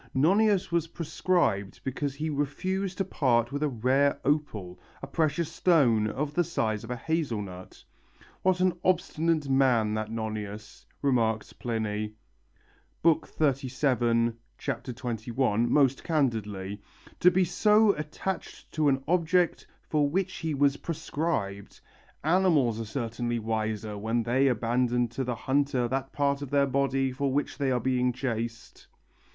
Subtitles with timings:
[0.15, 6.07] Nonius was proscribed because he refused to part with a rare opal, a precious stone
[6.09, 7.83] of the size of a hazelnut.
[8.41, 12.15] "What an obstinate man, that Nonius," remarks Pliny
[13.05, 14.33] (XXXVII,
[14.95, 16.81] 21) most candidly,
[17.19, 21.79] "to be so attached to an object for which he was proscribed!
[22.23, 27.11] Animals are certainly wiser when they abandon to the hunter that part of their body
[27.11, 28.87] for which they are being chased."